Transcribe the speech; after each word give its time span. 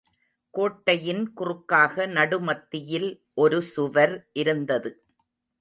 கோட்டையின் 0.53 1.33
குறுக்காக 1.33 2.07
நடுமத்தியில் 2.07 3.09
ஒரு 3.37 3.61
சுவர் 3.63 4.15
இருந்தது. 4.33 4.91